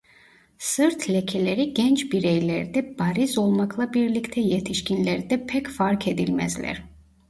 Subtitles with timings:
[0.57, 6.83] Sırt lekeleri genç bireylerde bariz olmakla birlikte yetişkinlerde pek fark edilmezler.